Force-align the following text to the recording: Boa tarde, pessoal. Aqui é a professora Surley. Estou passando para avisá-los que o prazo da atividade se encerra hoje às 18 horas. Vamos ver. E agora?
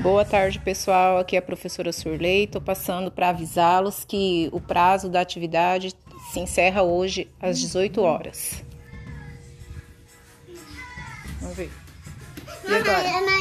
Boa 0.00 0.24
tarde, 0.24 0.58
pessoal. 0.58 1.18
Aqui 1.18 1.36
é 1.36 1.38
a 1.38 1.42
professora 1.42 1.92
Surley. 1.92 2.44
Estou 2.44 2.60
passando 2.60 3.10
para 3.10 3.30
avisá-los 3.30 4.04
que 4.04 4.48
o 4.52 4.60
prazo 4.60 5.08
da 5.08 5.20
atividade 5.20 5.94
se 6.32 6.40
encerra 6.40 6.82
hoje 6.82 7.28
às 7.40 7.58
18 7.58 8.00
horas. 8.02 8.62
Vamos 11.40 11.56
ver. 11.56 11.70
E 12.68 12.74
agora? 12.74 13.35